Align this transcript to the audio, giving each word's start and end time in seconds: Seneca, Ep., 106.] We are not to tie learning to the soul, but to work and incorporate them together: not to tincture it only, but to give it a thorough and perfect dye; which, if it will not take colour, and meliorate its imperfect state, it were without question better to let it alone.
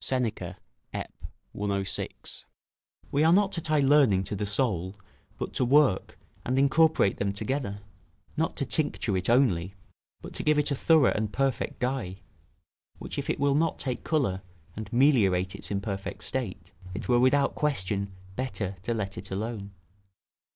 Seneca, 0.00 0.56
Ep., 0.94 1.12
106.] 1.50 2.46
We 3.10 3.24
are 3.24 3.32
not 3.32 3.50
to 3.50 3.60
tie 3.60 3.80
learning 3.80 4.22
to 4.22 4.36
the 4.36 4.46
soul, 4.46 4.94
but 5.36 5.52
to 5.54 5.64
work 5.64 6.16
and 6.44 6.56
incorporate 6.60 7.16
them 7.16 7.32
together: 7.32 7.80
not 8.36 8.54
to 8.58 8.64
tincture 8.64 9.16
it 9.16 9.28
only, 9.28 9.74
but 10.22 10.32
to 10.34 10.44
give 10.44 10.60
it 10.60 10.70
a 10.70 10.76
thorough 10.76 11.10
and 11.12 11.32
perfect 11.32 11.80
dye; 11.80 12.20
which, 13.00 13.18
if 13.18 13.28
it 13.28 13.40
will 13.40 13.56
not 13.56 13.80
take 13.80 14.04
colour, 14.04 14.42
and 14.76 14.92
meliorate 14.92 15.56
its 15.56 15.72
imperfect 15.72 16.22
state, 16.22 16.70
it 16.94 17.08
were 17.08 17.18
without 17.18 17.56
question 17.56 18.12
better 18.36 18.76
to 18.82 18.94
let 18.94 19.18
it 19.18 19.32
alone. 19.32 19.72